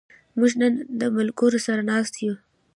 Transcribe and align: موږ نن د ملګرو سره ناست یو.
موږ 0.39 0.51
نن 0.61 0.73
د 0.99 1.01
ملګرو 1.17 1.59
سره 1.67 1.81
ناست 1.91 2.13
یو. 2.23 2.35